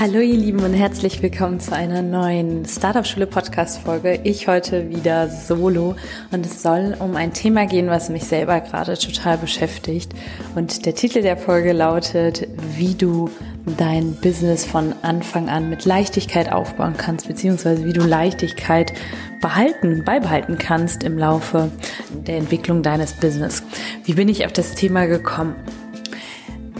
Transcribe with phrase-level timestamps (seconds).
[0.00, 4.20] Hallo ihr Lieben und herzlich willkommen zu einer neuen Startup Schule Podcast Folge.
[4.22, 5.96] Ich heute wieder solo
[6.30, 10.12] und es soll um ein Thema gehen, was mich selber gerade total beschäftigt
[10.54, 12.46] und der Titel der Folge lautet,
[12.76, 13.28] wie du
[13.76, 18.92] dein Business von Anfang an mit Leichtigkeit aufbauen kannst, beziehungsweise wie du Leichtigkeit
[19.40, 21.72] behalten, beibehalten kannst im Laufe
[22.10, 23.64] der Entwicklung deines Business.
[24.04, 25.56] Wie bin ich auf das Thema gekommen?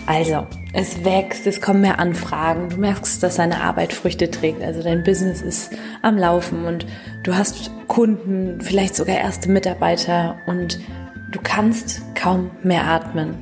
[0.06, 4.82] Also, es wächst, es kommen mehr Anfragen, du merkst, dass deine Arbeit Früchte trägt, also
[4.82, 5.72] dein Business ist
[6.02, 6.86] am Laufen und
[7.22, 10.78] du hast Kunden, vielleicht sogar erste Mitarbeiter und
[11.32, 13.34] du kannst kaum mehr atmen.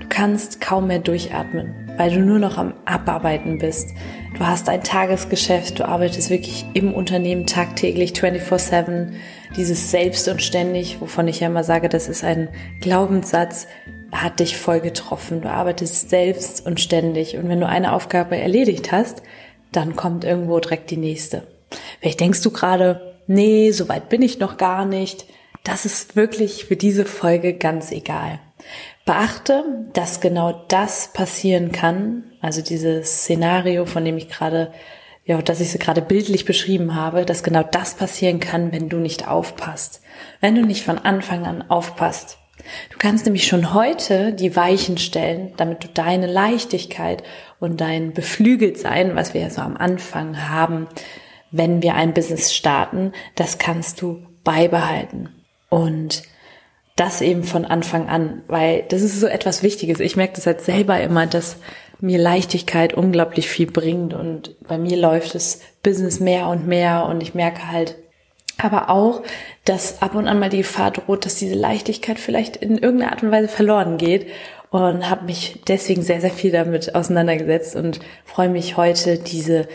[0.00, 3.90] Du kannst kaum mehr durchatmen, weil du nur noch am Abarbeiten bist.
[4.36, 9.12] Du hast ein Tagesgeschäft, du arbeitest wirklich im Unternehmen tagtäglich 24/7,
[9.56, 12.48] dieses selbst und ständig, wovon ich ja immer sage, das ist ein
[12.80, 13.68] Glaubenssatz,
[14.12, 15.42] hat dich voll getroffen.
[15.42, 17.36] Du arbeitest selbst und ständig.
[17.36, 19.22] Und wenn du eine Aufgabe erledigt hast,
[19.72, 21.46] dann kommt irgendwo direkt die nächste.
[22.00, 25.26] Vielleicht denkst du gerade, nee, so weit bin ich noch gar nicht.
[25.64, 28.40] Das ist wirklich für diese Folge ganz egal.
[29.04, 34.72] Beachte, dass genau das passieren kann, also dieses Szenario, von dem ich gerade,
[35.24, 38.98] ja, dass ich sie gerade bildlich beschrieben habe, dass genau das passieren kann, wenn du
[38.98, 40.02] nicht aufpasst.
[40.40, 42.37] Wenn du nicht von Anfang an aufpasst.
[42.90, 47.22] Du kannst nämlich schon heute die Weichen stellen, damit du deine Leichtigkeit
[47.60, 50.86] und dein Beflügeltsein, was wir ja so am Anfang haben,
[51.50, 55.30] wenn wir ein Business starten, das kannst du beibehalten.
[55.68, 56.22] Und
[56.96, 60.00] das eben von Anfang an, weil das ist so etwas Wichtiges.
[60.00, 61.58] Ich merke das halt selber immer, dass
[62.00, 67.22] mir Leichtigkeit unglaublich viel bringt und bei mir läuft das Business mehr und mehr und
[67.22, 67.96] ich merke halt,
[68.58, 69.22] aber auch,
[69.64, 73.22] dass ab und an mal die Gefahr droht, dass diese Leichtigkeit vielleicht in irgendeiner Art
[73.22, 74.26] und Weise verloren geht
[74.70, 79.68] und habe mich deswegen sehr, sehr viel damit auseinandergesetzt und freue mich heute, diese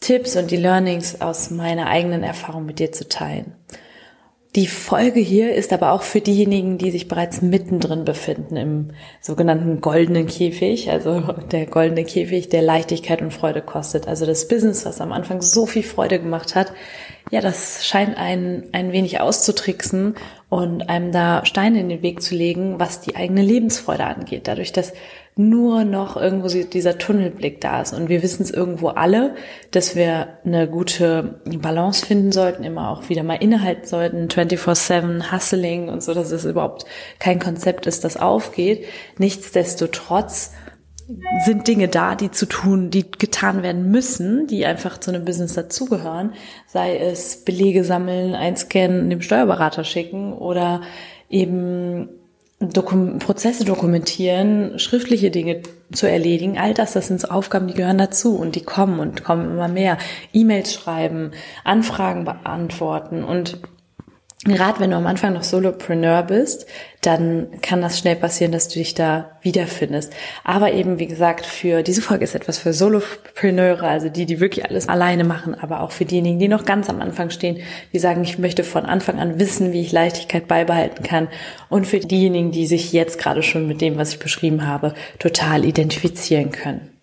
[0.00, 3.54] Tipps und die Learnings aus meiner eigenen Erfahrung mit dir zu teilen.
[4.56, 8.88] Die Folge hier ist aber auch für diejenigen, die sich bereits mittendrin befinden im
[9.20, 11.20] sogenannten goldenen Käfig, also
[11.52, 14.08] der goldene Käfig, der Leichtigkeit und Freude kostet.
[14.08, 16.72] Also das Business, was am Anfang so viel Freude gemacht hat,
[17.30, 20.16] ja, das scheint einen ein wenig auszutricksen
[20.48, 24.48] und einem da Steine in den Weg zu legen, was die eigene Lebensfreude angeht.
[24.48, 24.92] Dadurch, dass
[25.36, 27.94] nur noch irgendwo dieser Tunnelblick da ist.
[27.94, 29.34] Und wir wissen es irgendwo alle,
[29.70, 35.88] dass wir eine gute Balance finden sollten, immer auch wieder mal innehalten sollten, 24-7 Hustling
[35.88, 36.84] und so, dass es überhaupt
[37.18, 38.84] kein Konzept ist, das aufgeht.
[39.18, 40.52] Nichtsdestotrotz
[41.44, 45.54] sind Dinge da, die zu tun, die getan werden müssen, die einfach zu einem Business
[45.54, 46.34] dazugehören.
[46.66, 50.82] Sei es Belege sammeln, einscannen, dem Steuerberater schicken oder
[51.28, 52.08] eben
[52.62, 55.62] Dokum Prozesse dokumentieren, schriftliche Dinge
[55.92, 59.50] zu erledigen, all das, das sind Aufgaben, die gehören dazu und die kommen und kommen
[59.52, 59.96] immer mehr.
[60.34, 61.30] E-Mails schreiben,
[61.64, 63.60] Anfragen beantworten und
[64.44, 66.64] Gerade wenn du am Anfang noch Solopreneur bist,
[67.02, 70.14] dann kann das schnell passieren, dass du dich da wiederfindest.
[70.44, 74.64] Aber eben, wie gesagt, für diese Folge ist etwas für Solopreneure, also die, die wirklich
[74.64, 77.58] alles alleine machen, aber auch für diejenigen, die noch ganz am Anfang stehen,
[77.92, 81.28] die sagen, ich möchte von Anfang an wissen, wie ich Leichtigkeit beibehalten kann.
[81.68, 85.66] Und für diejenigen, die sich jetzt gerade schon mit dem, was ich beschrieben habe, total
[85.66, 86.99] identifizieren können.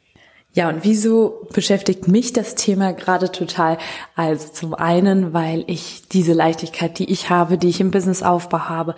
[0.57, 3.77] Ja, und wieso beschäftigt mich das Thema gerade total?
[4.15, 8.95] Also zum einen, weil ich diese Leichtigkeit, die ich habe, die ich im Businessaufbau habe,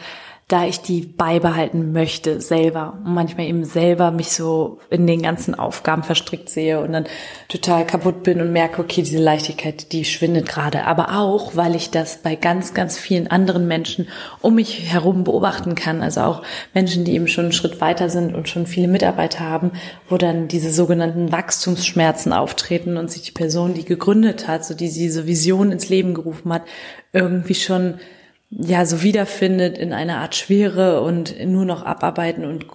[0.50, 5.54] da ich die beibehalten möchte selber und manchmal eben selber mich so in den ganzen
[5.54, 7.06] Aufgaben verstrickt sehe und dann
[7.50, 10.86] total kaputt bin und merke, okay, diese Leichtigkeit, die schwindet gerade.
[10.86, 14.08] Aber auch, weil ich das bei ganz, ganz vielen anderen Menschen
[14.42, 16.02] um mich herum beobachten kann.
[16.02, 16.42] Also auch
[16.74, 19.74] Menschen, die eben schon einen Schritt weiter sind und schon viele Mitarbeiter haben,
[20.10, 24.92] wo dann diese sogenannten Wachstumsschmerzen auftreten und sich die Person, die gegründet hat, so die
[24.92, 26.64] diese Vision ins Leben gerufen hat,
[27.14, 28.00] irgendwie schon
[28.50, 32.66] ja so wiederfindet in einer Art Schwere und nur noch abarbeiten und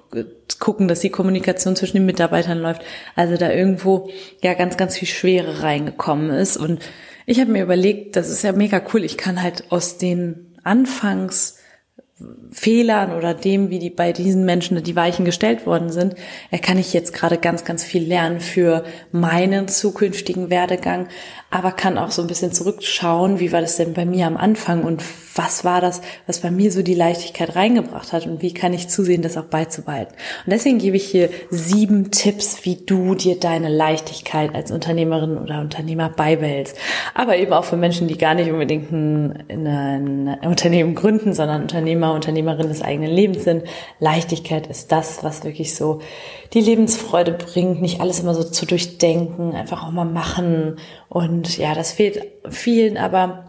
[0.61, 2.83] gucken, dass die Kommunikation zwischen den Mitarbeitern läuft.
[3.17, 4.09] Also da irgendwo
[4.41, 6.57] ja ganz, ganz viel Schwere reingekommen ist.
[6.57, 6.81] Und
[7.27, 9.03] ich habe mir überlegt, das ist ja mega cool.
[9.03, 11.59] Ich kann halt aus den Anfangs
[12.53, 16.15] Fehlern oder dem, wie die bei diesen Menschen die Weichen gestellt worden sind,
[16.63, 21.09] kann ich jetzt gerade ganz, ganz viel lernen für meinen zukünftigen Werdegang,
[21.55, 24.83] aber kann auch so ein bisschen zurückschauen, wie war das denn bei mir am Anfang
[24.83, 25.05] und
[25.37, 28.89] was war das, was bei mir so die Leichtigkeit reingebracht hat und wie kann ich
[28.89, 30.15] zusehen, das auch beizubehalten.
[30.45, 35.61] Und deswegen gebe ich hier sieben Tipps, wie du dir deine Leichtigkeit als Unternehmerin oder
[35.61, 36.77] Unternehmer beibehältst.
[37.15, 42.15] Aber eben auch für Menschen, die gar nicht unbedingt ein, ein Unternehmen gründen, sondern Unternehmer,
[42.15, 43.63] Unternehmerin des eigenen Lebens sind.
[44.01, 46.01] Leichtigkeit ist das, was wirklich so
[46.53, 50.77] die Lebensfreude bringt, nicht alles immer so zu durchdenken, einfach auch mal machen.
[51.09, 53.47] Und ja, das fehlt vielen, aber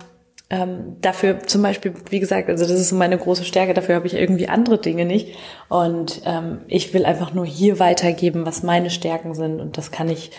[0.49, 4.13] ähm, dafür zum Beispiel, wie gesagt, also das ist meine große Stärke, dafür habe ich
[4.13, 5.35] irgendwie andere Dinge nicht.
[5.69, 9.59] Und ähm, ich will einfach nur hier weitergeben, was meine Stärken sind.
[9.59, 10.31] Und das kann ich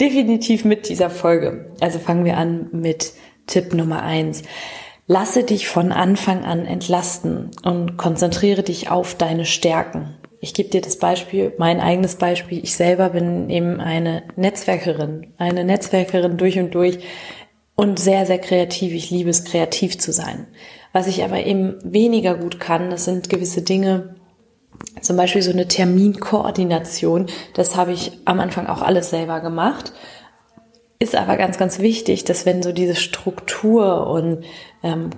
[0.00, 1.72] definitiv mit dieser Folge.
[1.80, 3.12] Also fangen wir an mit
[3.46, 4.42] Tipp Nummer eins.
[5.06, 10.16] Lasse dich von Anfang an entlasten und konzentriere dich auf deine Stärken.
[10.44, 12.64] Ich gebe dir das Beispiel, mein eigenes Beispiel.
[12.64, 16.98] Ich selber bin eben eine Netzwerkerin, eine Netzwerkerin durch und durch
[17.76, 18.92] und sehr, sehr kreativ.
[18.92, 20.48] Ich liebe es, kreativ zu sein.
[20.92, 24.16] Was ich aber eben weniger gut kann, das sind gewisse Dinge,
[25.00, 27.26] zum Beispiel so eine Terminkoordination.
[27.54, 29.92] Das habe ich am Anfang auch alles selber gemacht.
[30.98, 34.44] Ist aber ganz, ganz wichtig, dass wenn so diese Struktur und
[34.82, 35.10] ähm,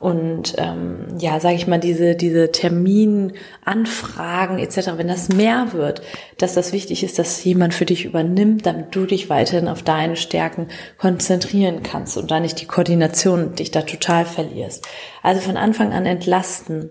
[0.00, 6.02] und ähm, ja, sage ich mal, diese, diese Terminanfragen etc., wenn das mehr wird,
[6.38, 10.14] dass das wichtig ist, dass jemand für dich übernimmt, damit du dich weiterhin auf deine
[10.14, 10.68] Stärken
[10.98, 14.86] konzentrieren kannst und da nicht die Koordination dich da total verlierst.
[15.24, 16.90] Also von Anfang an entlasten.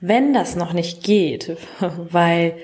[0.00, 2.54] Wenn das noch nicht geht, weil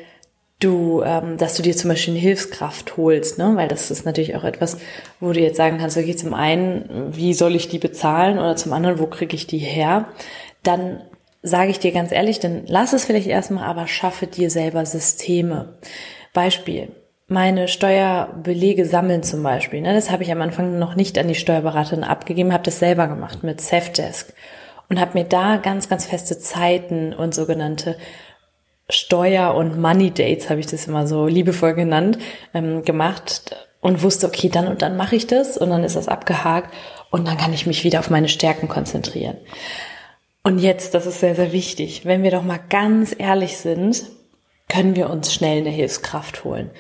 [0.61, 3.53] du, ähm, dass du dir zum Beispiel eine Hilfskraft holst, ne?
[3.56, 4.79] weil das ist natürlich auch etwas,
[5.20, 8.73] wo du jetzt sagen kannst, okay, zum einen, wie soll ich die bezahlen oder zum
[8.73, 10.08] anderen, wo kriege ich die her?
[10.62, 11.03] Dann
[11.43, 15.79] sage ich dir ganz ehrlich, dann lass es vielleicht erstmal, aber schaffe dir selber Systeme.
[16.32, 16.88] Beispiel.
[17.29, 19.81] Meine Steuerbelege sammeln zum Beispiel.
[19.81, 19.94] Ne?
[19.94, 23.43] Das habe ich am Anfang noch nicht an die Steuerberaterin abgegeben, habe das selber gemacht
[23.43, 24.32] mit Safdesk
[24.88, 27.97] und habe mir da ganz, ganz feste Zeiten und sogenannte
[28.88, 32.19] Steuer- und Money Dates, habe ich das immer so liebevoll genannt,
[32.55, 36.09] ähm, gemacht und wusste, okay, dann und dann mache ich das und dann ist das
[36.09, 36.73] abgehakt
[37.11, 39.37] und dann kann ich mich wieder auf meine Stärken konzentrieren.
[40.43, 44.05] Und jetzt, das ist sehr, sehr wichtig, wenn wir doch mal ganz ehrlich sind,
[44.69, 46.71] können wir uns schnell eine Hilfskraft holen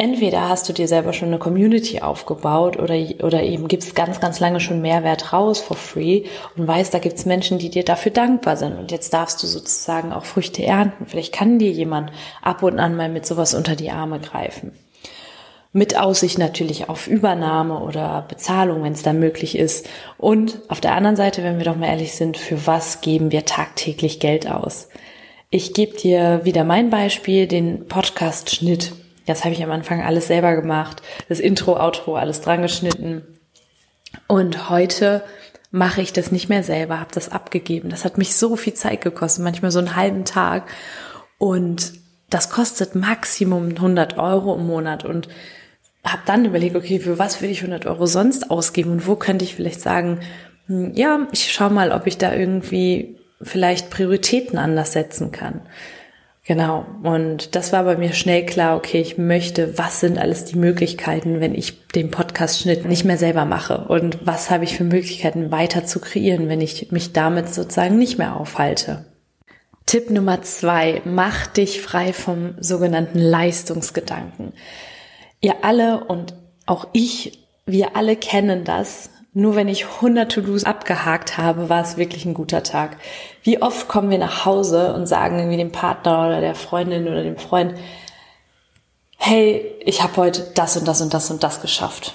[0.00, 4.40] entweder hast du dir selber schon eine Community aufgebaut oder, oder eben gibst ganz, ganz
[4.40, 6.24] lange schon Mehrwert raus for free
[6.56, 8.78] und weißt, da gibt's Menschen, die dir dafür dankbar sind.
[8.78, 11.04] Und jetzt darfst du sozusagen auch Früchte ernten.
[11.04, 14.72] Vielleicht kann dir jemand ab und an mal mit sowas unter die Arme greifen.
[15.72, 19.86] Mit Aussicht natürlich auf Übernahme oder Bezahlung, wenn es dann möglich ist.
[20.16, 23.44] Und auf der anderen Seite, wenn wir doch mal ehrlich sind, für was geben wir
[23.44, 24.88] tagtäglich Geld aus?
[25.50, 28.92] Ich gebe dir wieder mein Beispiel, den Podcast-Schnitt.
[29.30, 31.02] Das habe ich am Anfang alles selber gemacht.
[31.28, 33.22] Das Intro, Outro, alles dran geschnitten.
[34.26, 35.22] Und heute
[35.70, 37.90] mache ich das nicht mehr selber, habe das abgegeben.
[37.90, 40.64] Das hat mich so viel Zeit gekostet, manchmal so einen halben Tag.
[41.38, 41.92] Und
[42.28, 45.04] das kostet Maximum 100 Euro im Monat.
[45.04, 45.28] Und
[46.04, 49.44] habe dann überlegt, okay, für was will ich 100 Euro sonst ausgeben und wo könnte
[49.44, 50.20] ich vielleicht sagen,
[50.66, 55.62] hm, ja, ich schaue mal, ob ich da irgendwie vielleicht Prioritäten anders setzen kann.
[56.50, 56.84] Genau.
[57.04, 61.38] Und das war bei mir schnell klar, okay, ich möchte, was sind alles die Möglichkeiten,
[61.38, 63.86] wenn ich den Podcast-Schnitt nicht mehr selber mache?
[63.86, 68.18] Und was habe ich für Möglichkeiten weiter zu kreieren, wenn ich mich damit sozusagen nicht
[68.18, 69.04] mehr aufhalte?
[69.86, 74.52] Tipp Nummer zwei, mach dich frei vom sogenannten Leistungsgedanken.
[75.40, 76.34] Ihr alle und
[76.66, 81.96] auch ich, wir alle kennen das, nur wenn ich 100 To-Dos abgehakt habe, war es
[81.96, 82.96] wirklich ein guter Tag.
[83.42, 87.22] Wie oft kommen wir nach Hause und sagen irgendwie dem Partner oder der Freundin oder
[87.22, 87.74] dem Freund,
[89.18, 92.14] hey, ich habe heute das und das und das und das geschafft.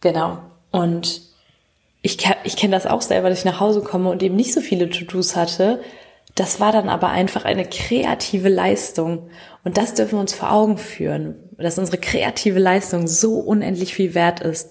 [0.00, 0.38] Genau.
[0.70, 1.20] Und
[2.00, 4.60] ich, ich kenne das auch selber, dass ich nach Hause komme und eben nicht so
[4.60, 5.82] viele To-Dos hatte.
[6.34, 9.28] Das war dann aber einfach eine kreative Leistung.
[9.64, 14.14] Und das dürfen wir uns vor Augen führen, dass unsere kreative Leistung so unendlich viel
[14.14, 14.70] wert ist.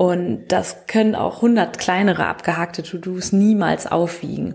[0.00, 4.54] Und das können auch 100 kleinere abgehakte To-Dos niemals aufwiegen.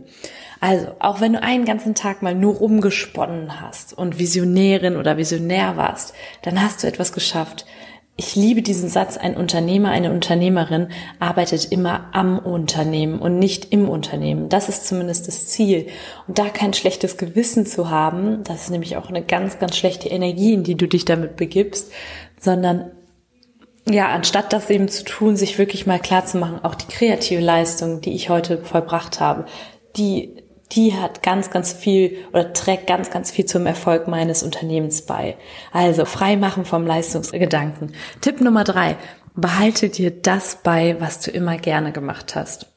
[0.59, 5.77] Also, auch wenn du einen ganzen Tag mal nur rumgesponnen hast und Visionärin oder Visionär
[5.77, 7.67] warst, dann hast du etwas geschafft.
[8.17, 10.87] Ich liebe diesen Satz, ein Unternehmer, eine Unternehmerin
[11.19, 14.49] arbeitet immer am Unternehmen und nicht im Unternehmen.
[14.49, 15.85] Das ist zumindest das Ziel.
[16.27, 20.09] Und da kein schlechtes Gewissen zu haben, das ist nämlich auch eine ganz, ganz schlechte
[20.09, 21.91] Energie, in die du dich damit begibst,
[22.39, 22.89] sondern
[23.87, 27.41] ja, anstatt das eben zu tun, sich wirklich mal klar zu machen, auch die kreative
[27.41, 29.45] Leistung, die ich heute vollbracht habe,
[29.95, 35.03] die die hat ganz, ganz viel oder trägt ganz, ganz viel zum Erfolg meines Unternehmens
[35.03, 35.37] bei.
[35.71, 37.93] Also frei machen vom Leistungsgedanken.
[38.21, 38.97] Tipp Nummer drei.
[39.35, 42.67] Behalte dir das bei, was du immer gerne gemacht hast.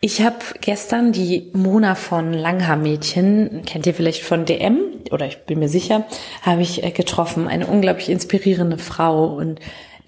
[0.00, 4.78] Ich habe gestern die Mona von Langhaar-Mädchen, kennt ihr vielleicht von DM
[5.10, 6.06] oder ich bin mir sicher,
[6.42, 7.48] habe ich äh, getroffen.
[7.48, 9.58] Eine unglaublich inspirierende Frau und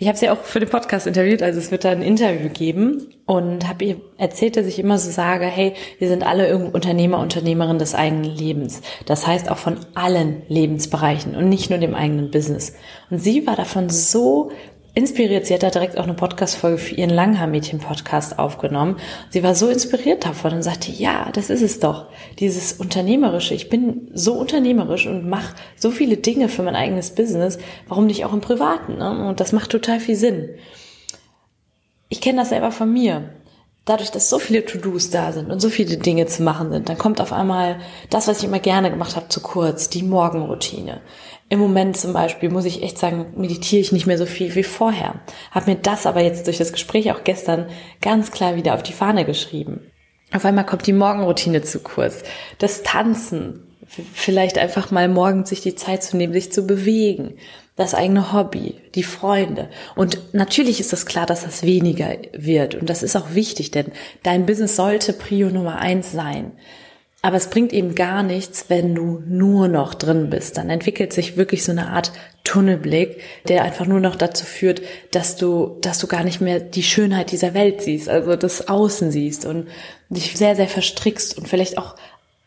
[0.01, 3.09] ich habe sie auch für den Podcast interviewt, also es wird da ein Interview geben
[3.27, 7.19] und habe ihr erzählt, dass ich immer so sage, hey, wir sind alle irgendwo Unternehmer,
[7.19, 8.81] Unternehmerin des eigenen Lebens.
[9.05, 12.73] Das heißt auch von allen Lebensbereichen und nicht nur dem eigenen Business.
[13.11, 14.51] Und sie war davon so
[14.95, 15.47] inspiriert.
[15.47, 18.97] Sie hat da direkt auch eine Podcast-Folge für ihren Langhaar-Mädchen-Podcast aufgenommen.
[19.31, 22.07] Sie war so inspiriert davon und sagte, ja, das ist es doch.
[22.39, 23.55] Dieses Unternehmerische.
[23.55, 27.59] Ich bin so unternehmerisch und mache so viele Dinge für mein eigenes Business.
[27.89, 28.99] Warum nicht auch im Privaten?
[28.99, 29.29] Ne?
[29.29, 30.51] Und das macht total viel Sinn.
[32.09, 33.31] Ich kenne das selber von mir
[33.85, 36.99] dadurch, dass so viele To-Dos da sind und so viele Dinge zu machen sind, dann
[36.99, 41.01] kommt auf einmal das, was ich immer gerne gemacht habe, zu kurz, die Morgenroutine.
[41.53, 44.63] Im Moment zum Beispiel muss ich echt sagen, meditiere ich nicht mehr so viel wie
[44.63, 45.17] vorher.
[45.51, 47.67] Habe mir das aber jetzt durch das Gespräch auch gestern
[48.01, 49.81] ganz klar wieder auf die Fahne geschrieben.
[50.33, 52.23] Auf einmal kommt die Morgenroutine zu kurz.
[52.59, 53.67] Das Tanzen,
[54.15, 57.35] vielleicht einfach mal morgens sich die Zeit zu nehmen, sich zu bewegen,
[57.75, 59.71] das eigene Hobby, die Freunde.
[59.97, 62.77] Und natürlich ist es das klar, dass das weniger wird.
[62.77, 63.91] Und das ist auch wichtig, denn
[64.23, 66.53] dein Business sollte Prio Nummer eins sein.
[67.23, 70.57] Aber es bringt eben gar nichts, wenn du nur noch drin bist.
[70.57, 72.13] Dann entwickelt sich wirklich so eine Art
[72.45, 74.81] Tunnelblick, der einfach nur noch dazu führt,
[75.13, 79.11] dass du, dass du gar nicht mehr die Schönheit dieser Welt siehst, also das Außen
[79.11, 79.69] siehst und
[80.09, 81.95] dich sehr, sehr verstrickst und vielleicht auch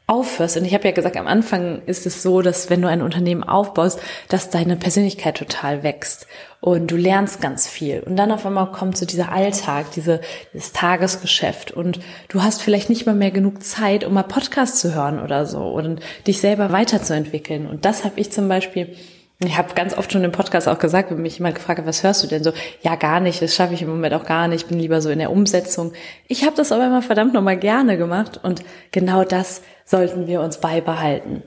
[0.05, 3.01] aufhörst, und ich habe ja gesagt, am Anfang ist es so, dass wenn du ein
[3.01, 6.27] Unternehmen aufbaust, dass deine Persönlichkeit total wächst
[6.59, 8.01] und du lernst ganz viel.
[8.01, 10.19] Und dann auf einmal kommt so dieser Alltag, diese,
[10.53, 14.93] dieses Tagesgeschäft und du hast vielleicht nicht mal mehr genug Zeit, um mal Podcast zu
[14.93, 17.65] hören oder so und dich selber weiterzuentwickeln.
[17.65, 18.95] Und das habe ich zum Beispiel
[19.39, 22.03] ich habe ganz oft schon im Podcast auch gesagt, wenn mich jemand gefragt hat, was
[22.03, 22.53] hörst du denn so?
[22.81, 25.09] Ja, gar nicht, das schaffe ich im Moment auch gar nicht, ich bin lieber so
[25.09, 25.93] in der Umsetzung.
[26.27, 30.57] Ich habe das aber immer verdammt nochmal gerne gemacht und genau das sollten wir uns
[30.57, 31.43] beibehalten.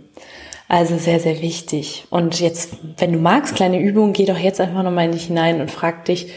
[0.69, 2.07] Also sehr, sehr wichtig.
[2.11, 5.61] Und jetzt, wenn du magst, kleine Übung, geh doch jetzt einfach nochmal in dich hinein
[5.61, 6.33] und frag dich,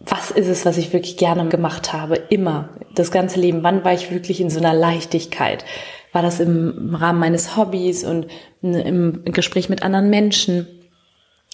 [0.00, 2.16] was ist es, was ich wirklich gerne gemacht habe?
[2.16, 2.70] Immer.
[2.94, 3.62] Das ganze Leben.
[3.62, 5.64] Wann war ich wirklich in so einer Leichtigkeit?
[6.12, 8.26] War das im Rahmen meines Hobbys und
[8.62, 10.66] im Gespräch mit anderen Menschen?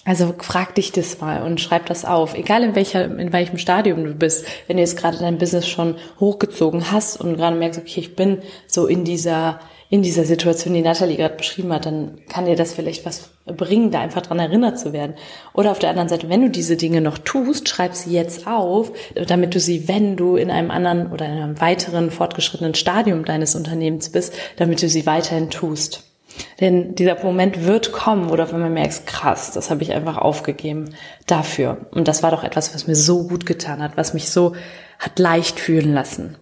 [0.03, 2.33] Also frag dich das mal und schreib das auf.
[2.33, 5.95] Egal in welcher, in welchem Stadium du bist, wenn du jetzt gerade dein Business schon
[6.19, 9.59] hochgezogen hast und gerade merkst, okay, ich bin so in dieser,
[9.91, 13.91] in dieser Situation, die Natalie gerade beschrieben hat, dann kann dir das vielleicht was bringen,
[13.91, 15.13] da einfach dran erinnert zu werden.
[15.53, 18.91] Oder auf der anderen Seite, wenn du diese Dinge noch tust, schreib sie jetzt auf,
[19.27, 23.53] damit du sie, wenn du in einem anderen oder in einem weiteren fortgeschrittenen Stadium deines
[23.53, 26.10] Unternehmens bist, damit du sie weiterhin tust.
[26.59, 30.93] Denn dieser Moment wird kommen, oder wenn man merkt, krass, das habe ich einfach aufgegeben
[31.27, 31.87] dafür.
[31.91, 34.55] Und das war doch etwas, was mir so gut getan hat, was mich so
[34.99, 36.37] hat leicht fühlen lassen.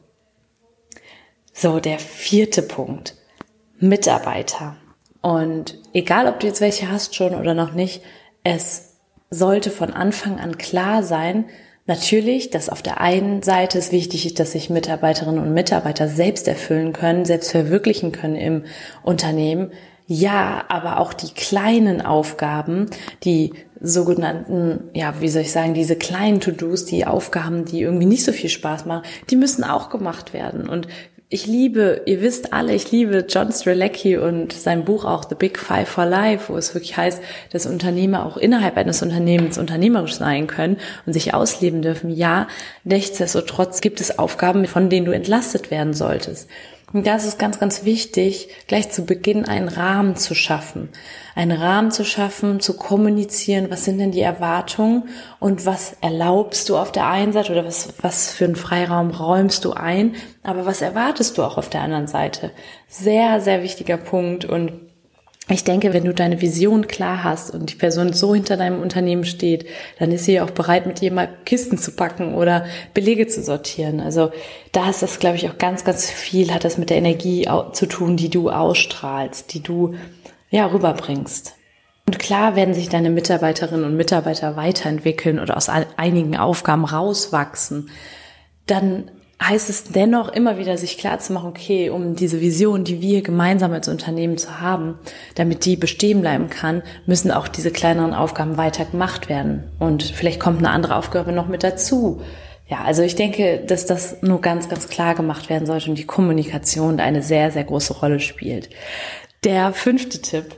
[1.54, 3.16] So, der vierte Punkt.
[3.80, 4.76] Mitarbeiter.
[5.22, 8.02] Und egal, ob du jetzt welche hast schon oder noch nicht,
[8.44, 8.96] es
[9.30, 11.46] sollte von Anfang an klar sein,
[11.90, 16.48] Natürlich, dass auf der einen Seite es wichtig ist, dass sich Mitarbeiterinnen und Mitarbeiter selbst
[16.48, 18.64] erfüllen können, selbst verwirklichen können im
[19.02, 19.72] Unternehmen.
[20.06, 22.92] Ja, aber auch die kleinen Aufgaben,
[23.24, 28.24] die sogenannten, ja, wie soll ich sagen, diese kleinen To-Dos, die Aufgaben, die irgendwie nicht
[28.24, 30.70] so viel Spaß machen, die müssen auch gemacht werden.
[30.70, 30.88] Und
[31.32, 35.60] ich liebe, ihr wisst alle, ich liebe John Strelecki und sein Buch auch The Big
[35.60, 37.22] Five for Life, wo es wirklich heißt,
[37.52, 42.10] dass Unternehmer auch innerhalb eines Unternehmens unternehmerisch sein können und sich ausleben dürfen.
[42.10, 42.48] Ja,
[42.84, 46.50] nichtsdestotrotz gibt es Aufgaben, von denen du entlastet werden solltest.
[46.92, 50.90] Und da ist ganz, ganz wichtig, gleich zu Beginn einen Rahmen zu schaffen.
[51.36, 56.78] Einen Rahmen zu schaffen, zu kommunizieren, was sind denn die Erwartungen und was erlaubst du
[56.78, 60.82] auf der einen Seite oder was, was für einen Freiraum räumst du ein, aber was
[60.82, 62.52] erwartest du auch auf der anderen Seite.
[62.88, 64.89] Sehr, sehr wichtiger Punkt und
[65.52, 69.26] ich denke, wenn du deine Vision klar hast und die Person so hinter deinem Unternehmen
[69.26, 69.66] steht,
[69.98, 74.00] dann ist sie auch bereit, mit dir mal Kisten zu packen oder Belege zu sortieren.
[74.00, 74.32] Also
[74.72, 77.88] da ist das, glaube ich, auch ganz, ganz viel, hat das mit der Energie zu
[77.88, 79.96] tun, die du ausstrahlst, die du
[80.52, 81.56] ja rüberbringst.
[82.06, 87.90] Und klar werden sich deine Mitarbeiterinnen und Mitarbeiter weiterentwickeln oder aus einigen Aufgaben rauswachsen.
[88.66, 93.02] Dann heißt es dennoch immer wieder sich klar zu machen, okay, um diese Vision, die
[93.02, 95.00] wir gemeinsam als Unternehmen zu haben,
[95.36, 99.64] damit die bestehen bleiben kann, müssen auch diese kleineren Aufgaben weiter gemacht werden.
[99.80, 102.22] Und vielleicht kommt eine andere Aufgabe noch mit dazu.
[102.68, 106.06] Ja, also ich denke, dass das nur ganz, ganz klar gemacht werden sollte und die
[106.06, 108.70] Kommunikation eine sehr, sehr große Rolle spielt.
[109.44, 110.56] Der fünfte Tipp.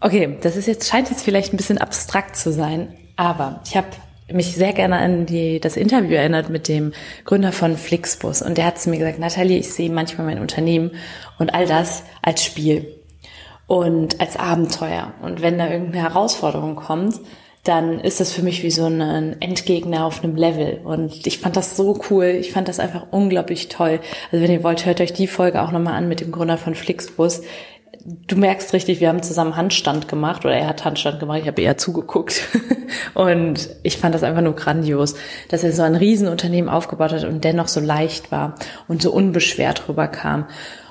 [0.00, 3.88] Okay, das ist jetzt, scheint jetzt vielleicht ein bisschen abstrakt zu sein, aber ich habe
[4.30, 6.92] mich sehr gerne an die, das Interview erinnert mit dem
[7.24, 8.42] Gründer von Flixbus.
[8.42, 10.92] Und der hat zu mir gesagt, Nathalie, ich sehe manchmal mein Unternehmen
[11.38, 12.86] und all das als Spiel
[13.66, 15.14] und als Abenteuer.
[15.22, 17.20] Und wenn da irgendeine Herausforderung kommt,
[17.64, 20.80] dann ist das für mich wie so ein Endgegner auf einem Level.
[20.84, 22.24] Und ich fand das so cool.
[22.24, 24.00] Ich fand das einfach unglaublich toll.
[24.32, 26.74] Also wenn ihr wollt, hört euch die Folge auch nochmal an mit dem Gründer von
[26.74, 27.42] Flixbus
[28.04, 31.62] du merkst richtig, wir haben zusammen Handstand gemacht oder er hat Handstand gemacht, ich habe
[31.62, 32.42] eher zugeguckt.
[33.14, 35.14] und ich fand das einfach nur grandios,
[35.48, 38.54] dass er so ein Riesenunternehmen aufgebaut hat und dennoch so leicht war
[38.88, 40.46] und so unbeschwert rüberkam.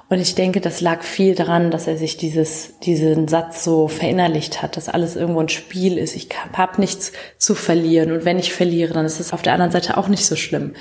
[0.10, 4.62] Und ich denke, das lag viel daran, dass er sich dieses, diesen Satz so verinnerlicht
[4.62, 6.18] hat, dass alles irgendwo ein Spiel ist.
[6.18, 8.12] Ich habe nichts zu verlieren.
[8.12, 10.74] Und wenn ich verliere, dann ist es auf der anderen Seite auch nicht so schlimm.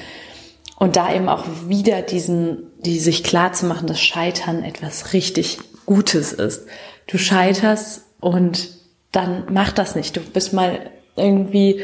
[0.81, 5.59] Und da eben auch wieder diesen, die sich klar zu machen, dass Scheitern etwas richtig
[5.91, 6.69] Gutes ist.
[7.09, 8.69] Du scheiterst und
[9.11, 10.17] dann mach das nicht.
[10.17, 11.81] Du bist mal irgendwie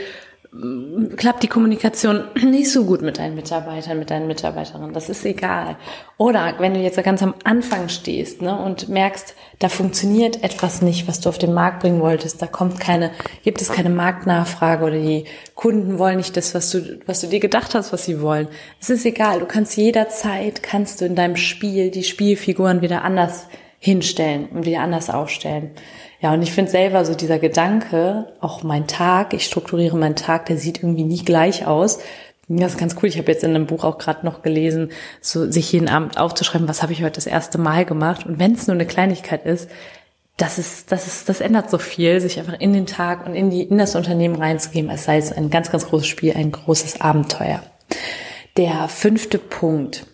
[0.52, 4.92] mm, klappt die Kommunikation nicht so gut mit deinen Mitarbeitern, mit deinen Mitarbeiterinnen.
[4.92, 5.74] Das ist egal.
[6.18, 11.08] Oder wenn du jetzt ganz am Anfang stehst ne, und merkst, da funktioniert etwas nicht,
[11.08, 13.10] was du auf den Markt bringen wolltest, da kommt keine,
[13.42, 15.24] gibt es keine Marktnachfrage oder die
[15.56, 18.46] Kunden wollen nicht das, was du, was du dir gedacht hast, was sie wollen.
[18.80, 19.40] Es ist egal.
[19.40, 23.48] Du kannst jederzeit, kannst du in deinem Spiel die Spielfiguren wieder anders
[23.78, 25.70] hinstellen und wieder anders aufstellen.
[26.20, 30.46] Ja, und ich finde selber so dieser Gedanke, auch mein Tag, ich strukturiere meinen Tag,
[30.46, 31.98] der sieht irgendwie nie gleich aus.
[32.48, 33.08] Das ist ganz cool.
[33.08, 34.90] Ich habe jetzt in einem Buch auch gerade noch gelesen,
[35.20, 38.24] so sich jeden Abend aufzuschreiben, was habe ich heute das erste Mal gemacht.
[38.24, 39.68] Und wenn es nur eine Kleinigkeit ist,
[40.36, 43.50] das ist, das ist, das ändert so viel, sich einfach in den Tag und in
[43.50, 47.00] die, in das Unternehmen reinzugeben, als sei es ein ganz, ganz großes Spiel, ein großes
[47.00, 47.62] Abenteuer.
[48.56, 50.06] Der fünfte Punkt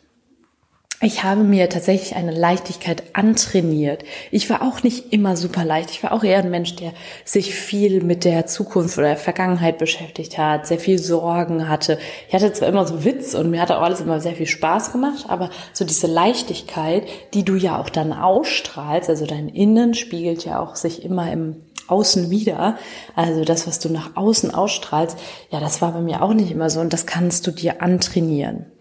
[1.02, 4.04] ich habe mir tatsächlich eine Leichtigkeit antrainiert.
[4.30, 5.90] Ich war auch nicht immer super leicht.
[5.90, 6.92] Ich war auch eher ein Mensch, der
[7.24, 11.98] sich viel mit der Zukunft oder der Vergangenheit beschäftigt hat, sehr viel Sorgen hatte.
[12.28, 14.92] Ich hatte zwar immer so Witz und mir hatte auch alles immer sehr viel Spaß
[14.92, 20.44] gemacht, aber so diese Leichtigkeit, die du ja auch dann ausstrahlst, also dein Innen spiegelt
[20.44, 21.56] ja auch sich immer im
[21.88, 22.76] Außen wieder.
[23.16, 25.18] Also das, was du nach außen ausstrahlst,
[25.50, 28.71] ja, das war bei mir auch nicht immer so und das kannst du dir antrainieren.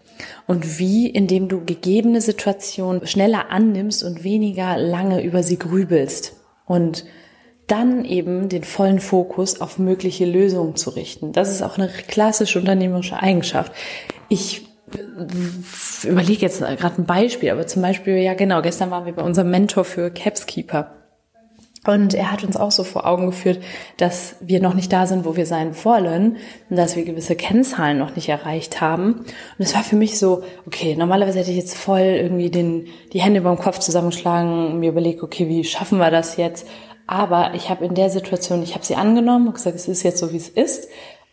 [0.46, 6.36] Und wie, indem du gegebene Situationen schneller annimmst und weniger lange über sie grübelst.
[6.66, 7.04] Und
[7.66, 11.32] dann eben den vollen Fokus auf mögliche Lösungen zu richten.
[11.32, 13.72] Das ist auch eine klassische unternehmerische Eigenschaft.
[14.28, 14.66] Ich
[16.04, 19.50] überlege jetzt gerade ein Beispiel, aber zum Beispiel, ja genau, gestern waren wir bei unserem
[19.50, 21.01] Mentor für Capskeeper.
[21.84, 23.60] Und er hat uns auch so vor Augen geführt,
[23.96, 26.36] dass wir noch nicht da sind, wo wir sein wollen,
[26.70, 29.14] und dass wir gewisse Kennzahlen noch nicht erreicht haben.
[29.14, 29.26] Und
[29.58, 33.40] es war für mich so, okay, normalerweise hätte ich jetzt voll irgendwie den, die Hände
[33.40, 36.68] über dem Kopf zusammengeschlagen und mir überlegt, okay, wie schaffen wir das jetzt?
[37.08, 40.18] Aber ich habe in der Situation, ich habe sie angenommen und gesagt, es ist jetzt
[40.18, 40.88] so, wie es ist.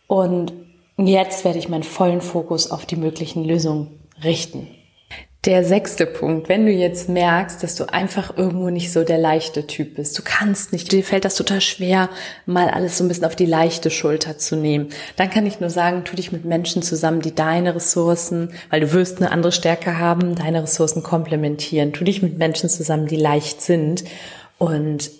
[0.08, 0.52] Und
[0.96, 4.66] jetzt werde ich meinen vollen Fokus auf die möglichen Lösungen richten.
[5.46, 9.66] Der sechste Punkt, wenn du jetzt merkst, dass du einfach irgendwo nicht so der leichte
[9.66, 12.10] Typ bist, du kannst nicht, dir fällt das total schwer,
[12.44, 15.70] mal alles so ein bisschen auf die leichte Schulter zu nehmen, dann kann ich nur
[15.70, 19.98] sagen, tu dich mit Menschen zusammen, die deine Ressourcen, weil du wirst eine andere Stärke
[19.98, 21.94] haben, deine Ressourcen komplementieren.
[21.94, 24.04] Tu dich mit Menschen zusammen, die leicht sind.
[24.58, 25.10] Und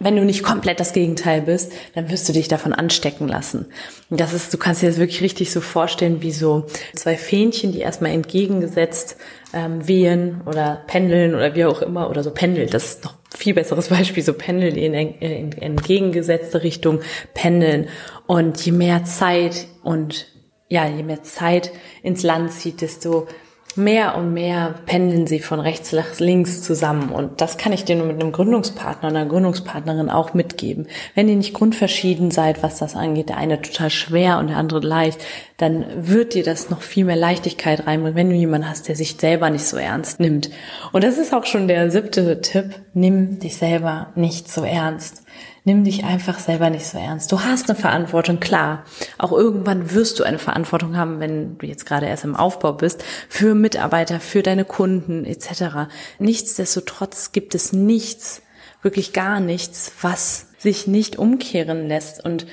[0.00, 3.66] wenn du nicht komplett das Gegenteil bist, dann wirst du dich davon anstecken lassen.
[4.10, 7.70] Und das ist, du kannst dir das wirklich richtig so vorstellen, wie so zwei Fähnchen,
[7.70, 9.16] die erstmal entgegengesetzt
[9.52, 12.68] ähm, wehen oder pendeln oder wie auch immer oder so pendeln.
[12.70, 17.00] Das ist noch viel besseres Beispiel, so pendeln in, in, in entgegengesetzte Richtung
[17.32, 17.88] pendeln.
[18.26, 20.26] Und je mehr Zeit und
[20.68, 21.70] ja, je mehr Zeit
[22.02, 23.28] ins Land zieht, desto
[23.76, 27.10] mehr und mehr pendeln sie von rechts nach links zusammen.
[27.10, 30.86] Und das kann ich dir nur mit einem Gründungspartner einer Gründungspartnerin auch mitgeben.
[31.14, 34.80] Wenn ihr nicht grundverschieden seid, was das angeht, der eine total schwer und der andere
[34.80, 35.24] leicht,
[35.56, 39.16] dann wird dir das noch viel mehr Leichtigkeit reinbringen, wenn du jemanden hast, der sich
[39.18, 40.50] selber nicht so ernst nimmt.
[40.92, 42.80] Und das ist auch schon der siebte Tipp.
[42.92, 45.23] Nimm dich selber nicht so ernst
[45.64, 47.32] nimm dich einfach selber nicht so ernst.
[47.32, 48.84] Du hast eine Verantwortung, klar.
[49.18, 53.02] Auch irgendwann wirst du eine Verantwortung haben, wenn du jetzt gerade erst im Aufbau bist,
[53.28, 55.88] für Mitarbeiter, für deine Kunden etc.
[56.18, 58.42] Nichtsdestotrotz gibt es nichts,
[58.82, 62.46] wirklich gar nichts, was sich nicht umkehren lässt und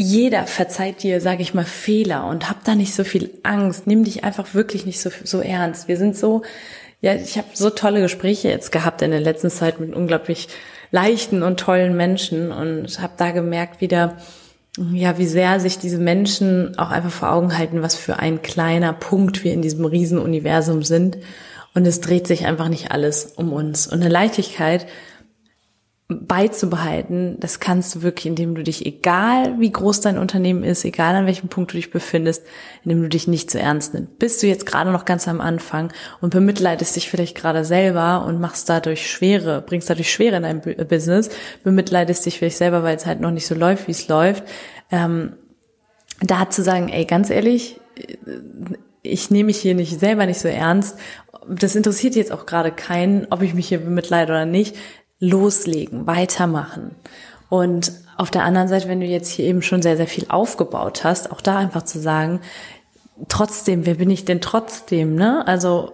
[0.00, 3.88] jeder verzeiht dir, sage ich mal, Fehler und hab da nicht so viel Angst.
[3.88, 5.88] Nimm dich einfach wirklich nicht so, so ernst.
[5.88, 6.42] Wir sind so,
[7.00, 10.48] ja, ich habe so tolle Gespräche jetzt gehabt in der letzten Zeit mit unglaublich
[10.90, 14.16] leichten und tollen Menschen und habe da gemerkt wieder,
[14.92, 18.92] ja, wie sehr sich diese Menschen auch einfach vor Augen halten, was für ein kleiner
[18.92, 21.18] Punkt wir in diesem Riesenuniversum sind.
[21.74, 23.86] Und es dreht sich einfach nicht alles um uns.
[23.86, 24.86] Und eine Leichtigkeit
[26.08, 31.14] beizubehalten, das kannst du wirklich, indem du dich, egal wie groß dein Unternehmen ist, egal
[31.14, 32.44] an welchem Punkt du dich befindest,
[32.82, 34.18] indem du dich nicht zu ernst nimmst.
[34.18, 35.92] Bist du jetzt gerade noch ganz am Anfang
[36.22, 40.62] und bemitleidest dich vielleicht gerade selber und machst dadurch Schwere, bringst dadurch Schwere in dein
[40.88, 41.28] Business,
[41.62, 44.44] bemitleidest dich vielleicht selber, weil es halt noch nicht so läuft, wie es läuft.
[44.90, 45.34] Ähm,
[46.22, 47.80] da zu sagen, ey, ganz ehrlich,
[49.02, 50.98] ich nehme mich hier nicht selber nicht so ernst.
[51.46, 54.74] Das interessiert jetzt auch gerade keinen, ob ich mich hier bemitleide oder nicht
[55.20, 56.94] loslegen, weitermachen.
[57.48, 61.04] Und auf der anderen Seite, wenn du jetzt hier eben schon sehr, sehr viel aufgebaut
[61.04, 62.40] hast, auch da einfach zu sagen,
[63.26, 65.46] trotzdem, wer bin ich denn trotzdem, ne?
[65.46, 65.92] Also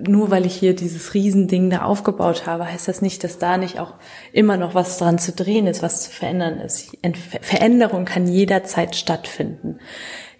[0.00, 3.78] nur weil ich hier dieses Riesending da aufgebaut habe, heißt das nicht, dass da nicht
[3.78, 3.94] auch
[4.32, 6.96] immer noch was dran zu drehen ist, was zu verändern ist.
[7.40, 9.78] Veränderung kann jederzeit stattfinden.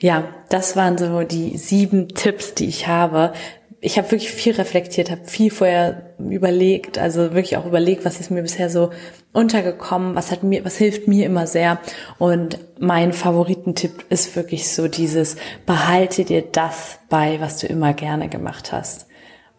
[0.00, 3.32] Ja, das waren so die sieben Tipps, die ich habe,
[3.86, 8.32] ich habe wirklich viel reflektiert, habe viel vorher überlegt, also wirklich auch überlegt, was ist
[8.32, 8.90] mir bisher so
[9.32, 11.78] untergekommen, was hat mir, was hilft mir immer sehr.
[12.18, 18.28] Und mein Favoritentipp ist wirklich so dieses, behalte dir das bei, was du immer gerne
[18.28, 19.06] gemacht hast.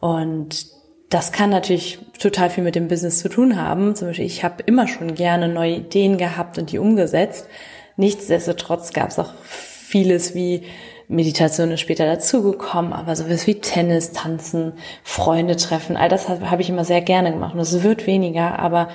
[0.01, 0.65] Und
[1.07, 3.95] das kann natürlich total viel mit dem Business zu tun haben.
[3.95, 7.47] Zum Beispiel, ich habe immer schon gerne neue Ideen gehabt und die umgesetzt.
[7.95, 10.63] Nichtsdestotrotz gab es auch vieles wie
[11.07, 16.59] Meditation ist später dazugekommen, aber sowas wie Tennis, Tanzen, Freunde treffen, all das habe hab
[16.59, 18.89] ich immer sehr gerne gemacht und es wird weniger, aber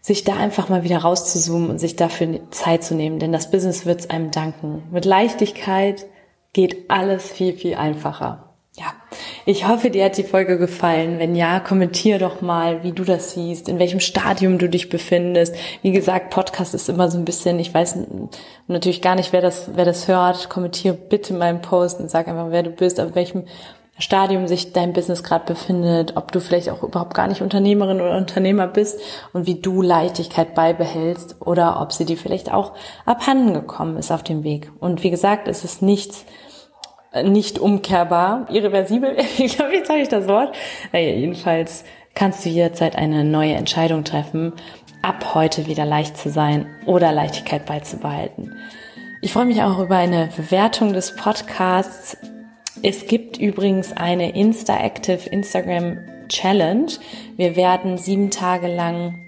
[0.00, 3.86] sich da einfach mal wieder rauszuzoomen und sich dafür Zeit zu nehmen, denn das Business
[3.86, 4.82] wird es einem danken.
[4.90, 6.06] Mit Leichtigkeit
[6.52, 8.47] geht alles viel, viel einfacher.
[8.78, 8.92] Ja,
[9.44, 11.18] ich hoffe, dir hat die Folge gefallen.
[11.18, 15.56] Wenn ja, kommentier doch mal, wie du das siehst, in welchem Stadium du dich befindest.
[15.82, 17.98] Wie gesagt, Podcast ist immer so ein bisschen, ich weiß
[18.68, 20.48] natürlich gar nicht, wer das, wer das hört.
[20.48, 23.46] Kommentier bitte meinen Post und sag einfach, wer du bist, auf welchem
[23.98, 28.16] Stadium sich dein Business gerade befindet, ob du vielleicht auch überhaupt gar nicht Unternehmerin oder
[28.16, 29.00] Unternehmer bist
[29.32, 32.74] und wie du Leichtigkeit beibehältst oder ob sie dir vielleicht auch
[33.06, 34.70] abhanden gekommen ist auf dem Weg.
[34.78, 36.24] Und wie gesagt, es ist nichts,
[37.24, 40.54] nicht umkehrbar, irreversibel, ich glaube, jetzt habe ich das Wort.
[40.92, 44.52] Naja, jedenfalls kannst du jederzeit eine neue Entscheidung treffen,
[45.02, 48.54] ab heute wieder leicht zu sein oder Leichtigkeit beizubehalten.
[49.22, 52.16] Ich freue mich auch über eine Bewertung des Podcasts.
[52.82, 56.92] Es gibt übrigens eine Insta-Active Instagram Challenge.
[57.36, 59.27] Wir werden sieben Tage lang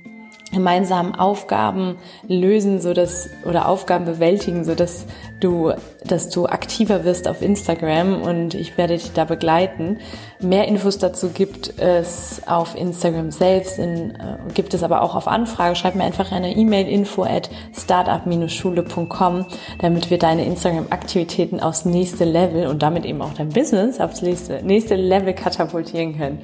[0.52, 5.06] gemeinsam Aufgaben lösen, so dass oder Aufgaben bewältigen, so dass
[5.40, 5.72] du,
[6.04, 9.98] dass du aktiver wirst auf Instagram und ich werde dich da begleiten.
[10.40, 15.28] Mehr Infos dazu gibt es auf Instagram selbst, in, äh, gibt es aber auch auf
[15.28, 15.76] Anfrage.
[15.76, 19.46] Schreib mir einfach eine E-Mail info at startup-schule.com,
[19.80, 24.62] damit wir deine Instagram-Aktivitäten aufs nächste Level und damit eben auch dein Business aufs nächste,
[24.64, 26.40] nächste Level katapultieren können.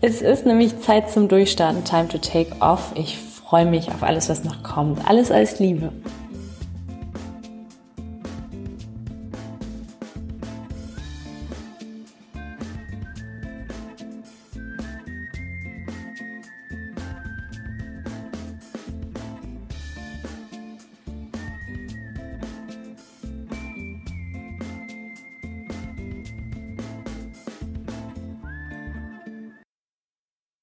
[0.00, 2.92] Es ist nämlich Zeit zum Durchstarten, time to take off.
[2.94, 5.06] Ich freue mich auf alles, was noch kommt.
[5.06, 5.92] Alles als Liebe.